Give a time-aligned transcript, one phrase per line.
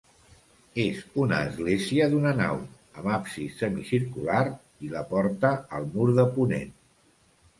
[0.83, 2.63] És una església d'una nau,
[3.01, 4.41] amb absis semicircular,
[4.87, 6.73] i la porta al mur de ponent.